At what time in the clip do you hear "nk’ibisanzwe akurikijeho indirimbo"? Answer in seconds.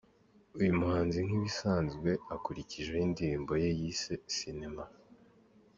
1.25-3.53